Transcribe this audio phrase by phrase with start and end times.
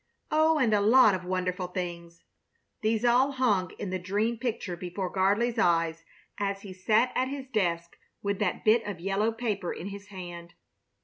[0.31, 2.23] Oh, and a lot of wonderful things!
[2.81, 6.03] These all hung in the dream picture before Gardley's eyes
[6.39, 10.55] as he sat at his desk with that bit of yellow paper in his hand.